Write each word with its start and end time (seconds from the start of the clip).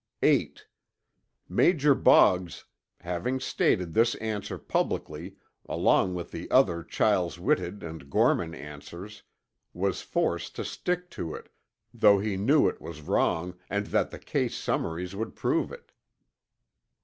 8. 0.23 0.65
Major 1.47 1.93
Boggs, 1.93 2.65
having 3.01 3.39
stated 3.39 3.93
this 3.93 4.15
answer 4.15 4.57
publicly 4.57 5.35
(along 5.69 6.15
with 6.15 6.31
the 6.31 6.49
other 6.49 6.83
Chiles 6.83 7.37
Whitted 7.37 7.83
and 7.83 8.09
Gorman 8.09 8.55
answers), 8.55 9.21
was 9.75 10.01
forced 10.01 10.55
to 10.55 10.65
stick 10.65 11.11
to 11.11 11.35
it, 11.35 11.49
though 11.93 12.17
he 12.17 12.35
knew 12.35 12.67
it 12.67 12.81
was 12.81 13.01
wrong 13.03 13.59
and 13.69 13.85
that 13.93 14.09
the 14.09 14.17
case 14.17 14.57
summaries 14.57 15.15
would 15.15 15.35
prove 15.35 15.71
it. 15.71 15.91